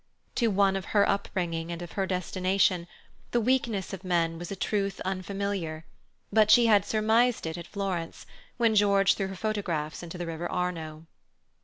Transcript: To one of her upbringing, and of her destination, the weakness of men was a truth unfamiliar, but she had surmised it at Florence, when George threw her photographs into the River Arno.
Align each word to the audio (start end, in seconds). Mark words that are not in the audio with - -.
To 0.33 0.47
one 0.47 0.75
of 0.75 0.85
her 0.97 1.07
upbringing, 1.07 1.71
and 1.71 1.79
of 1.83 1.91
her 1.91 2.07
destination, 2.07 2.87
the 3.29 3.39
weakness 3.39 3.93
of 3.93 4.03
men 4.03 4.39
was 4.39 4.51
a 4.51 4.55
truth 4.55 4.99
unfamiliar, 5.05 5.85
but 6.33 6.49
she 6.49 6.65
had 6.65 6.83
surmised 6.85 7.45
it 7.45 7.55
at 7.55 7.67
Florence, 7.67 8.25
when 8.57 8.73
George 8.73 9.13
threw 9.13 9.27
her 9.27 9.35
photographs 9.35 10.01
into 10.01 10.17
the 10.17 10.25
River 10.25 10.51
Arno. 10.51 11.05